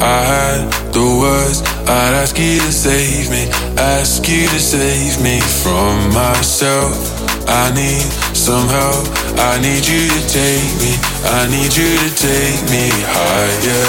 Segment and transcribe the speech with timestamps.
[0.00, 0.60] I had
[0.96, 6.96] the words, I'd ask you to save me, ask you to save me from myself.
[7.44, 9.04] I need some help,
[9.36, 10.96] I need you to take me,
[11.28, 13.88] I need you to take me higher.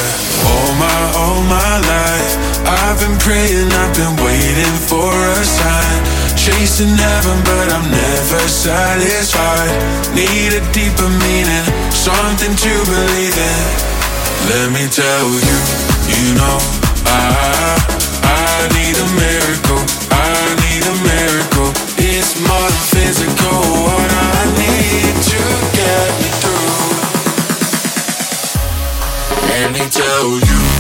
[0.52, 2.34] All my, all my life,
[2.68, 6.00] I've been praying, I've been waiting for a sign.
[6.36, 9.72] Chasing heaven, but I'm never satisfied.
[10.12, 13.64] Need a deeper meaning, something to believe in.
[14.50, 16.58] Let me tell you, you know,
[17.06, 17.78] I
[18.24, 19.82] I need a miracle,
[20.12, 21.70] I need a miracle.
[21.98, 25.42] It's more physical, what I need to
[25.78, 26.82] get me through.
[29.50, 30.71] Let me tell you.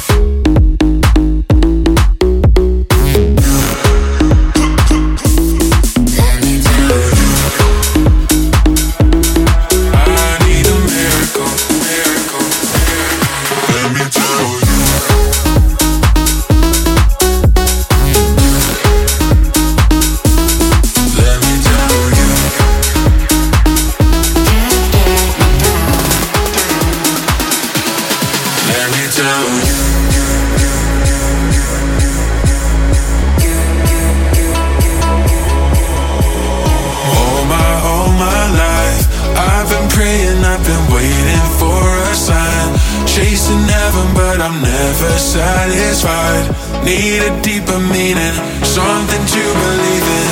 [45.02, 46.46] Never satisfied.
[46.86, 50.30] Need a deeper meaning, something to believe in.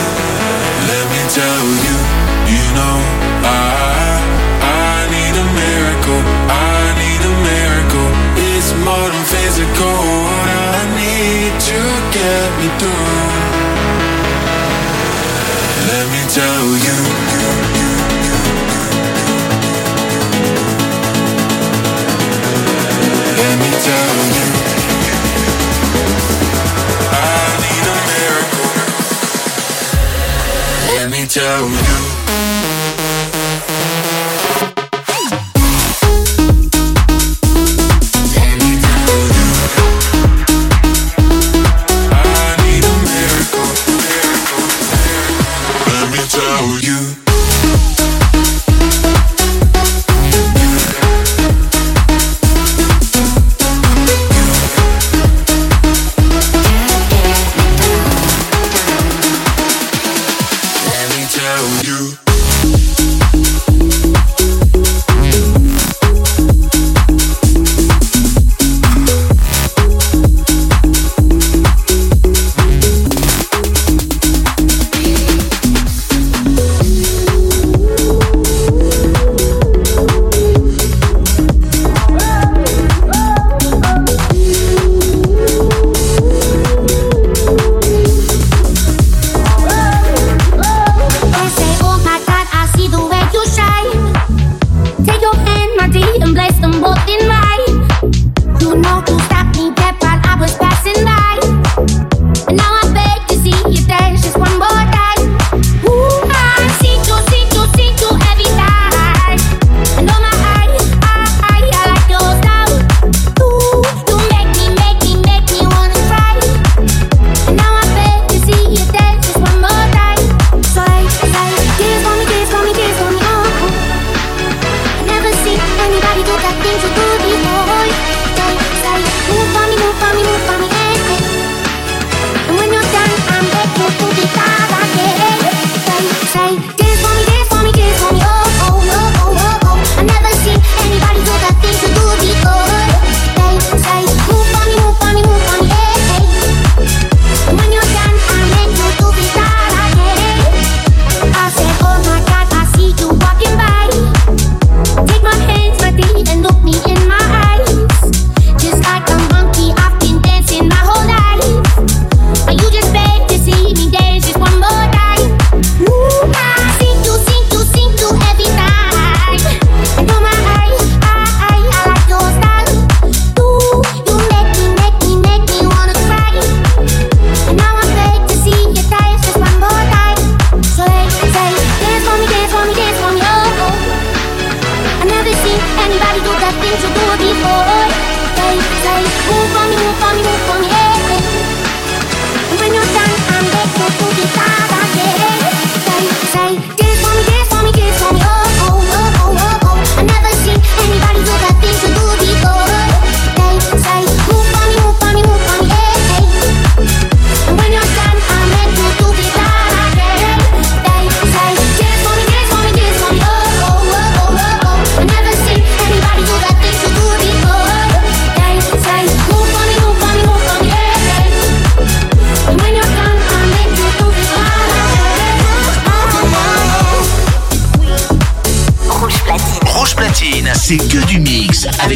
[0.89, 1.95] Let me tell you,
[2.53, 2.97] you know,
[3.45, 4.21] I,
[4.61, 8.09] I need a miracle, I need a miracle.
[8.49, 11.79] It's more than physical, what I need to
[12.17, 13.49] get me through.
[15.89, 17.18] Let me tell you.
[31.39, 32.08] Let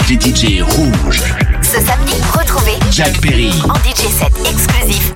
[0.04, 1.24] avec les DJ rouges.
[1.62, 3.52] Ce samedi, retrouvez Jack Perry.
[3.70, 5.13] en DJ set exclusif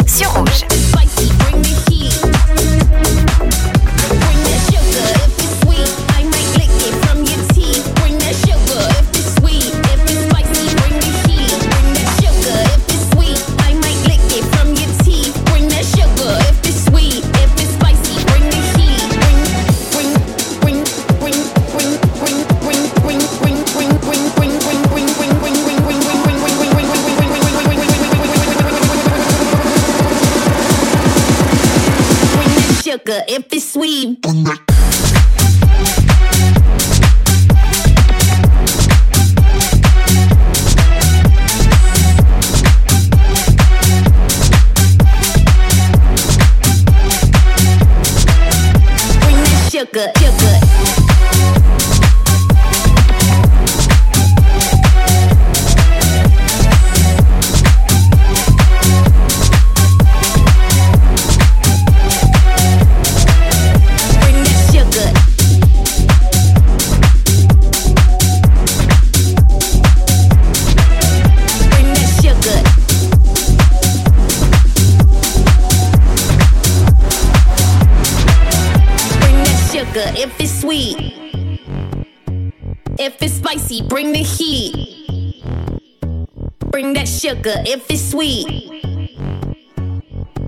[87.48, 88.46] sugar if it's sweet.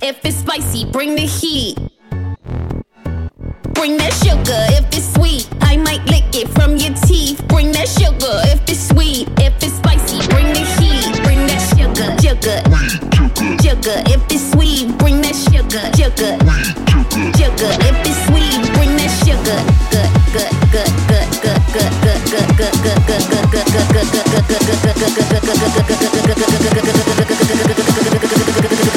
[0.02, 1.76] If it's spicy, bring the heat.
[3.74, 5.48] Bring that sugar if it's sweet.
[5.62, 7.46] I might lick it from your teeth.
[7.48, 9.28] Bring that sugar if it's sweet.
[9.38, 11.22] If it's spicy, bring the heat.
[11.22, 14.02] Bring that sugar, sugar, sugar.
[14.06, 16.36] If it's sweet, bring that sugar, sugar,
[17.40, 17.72] sugar.
[17.88, 19.56] If it's sweet, bring that sugar.
[19.90, 24.16] Good, good, good, good, good, good, good, good, good, good, good, good, good, good, good,
[24.50, 24.60] good, good,
[28.70, 28.89] Bring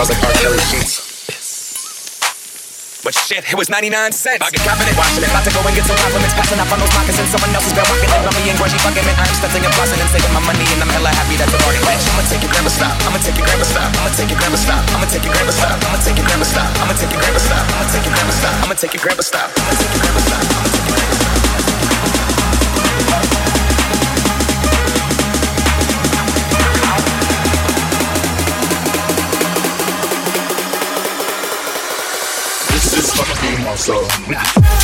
[0.00, 0.96] I was like Kelly jeans.
[3.04, 4.40] But shit, it was 99 cents.
[4.40, 5.28] I get confident watching it.
[5.28, 6.32] About to go and get some compliments.
[6.32, 7.28] Passing up on those moccasins.
[7.28, 8.16] Someone else is been rocking it.
[8.24, 9.12] Lummy and grungy fucking me.
[9.12, 10.64] I'm stepping and busting and saving my money.
[10.72, 12.00] And I'm hella happy that the party, went.
[12.16, 12.96] I'ma take your grandma stop.
[13.04, 13.92] I'ma take your grandma stop.
[13.92, 14.80] I'ma take your grandma stop.
[14.88, 15.76] I'ma take your grandma stop.
[15.84, 16.68] I'ma take your grandma stop.
[16.80, 17.60] I'ma take your grandma stop.
[17.68, 18.56] I'ma take your grandma stop.
[18.56, 18.80] I'ma take your grandma stop.
[18.80, 19.48] I'ma take your grandma stop.
[19.52, 20.79] I'ma take your grandma stop.
[33.90, 34.79] soul.